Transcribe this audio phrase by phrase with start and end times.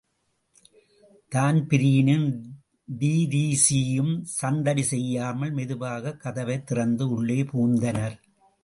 [1.35, 2.41] தான்பிரீனும்
[2.99, 8.17] டீரீஸியும் சந்தடி செய்யாமல் மெதுவாகக் கதவைத் திறந்து உள்ளே புகுந்தனர்.